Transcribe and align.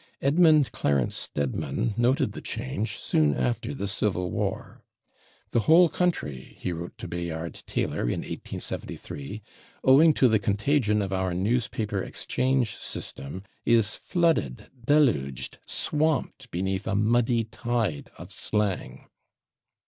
Edmund 0.19 0.71
Clarence 0.71 1.15
Stedman 1.15 1.93
noted 1.95 2.31
the 2.31 2.41
change 2.41 2.97
soon 2.97 3.35
after 3.35 3.71
the 3.75 3.87
Civil 3.87 4.31
War. 4.31 4.81
"The 5.51 5.59
whole 5.69 5.89
country," 5.89 6.55
he 6.59 6.71
wrote 6.73 6.97
to 6.97 7.07
Bayard 7.07 7.61
Taylor 7.67 8.09
in 8.09 8.21
1873, 8.21 9.43
"owing 9.83 10.15
to 10.15 10.27
the 10.27 10.39
contagion 10.39 11.03
of 11.03 11.13
our 11.13 11.35
newspaper 11.35 12.01
'exchange' 12.01 12.77
system, 12.77 13.43
is 13.63 13.95
flooded, 13.95 14.71
deluged, 14.83 15.59
swamped 15.67 16.49
beneath 16.49 16.87
a 16.87 16.95
muddy 16.95 17.43
tide 17.43 18.09
of 18.17 18.31
slang." 18.31 19.05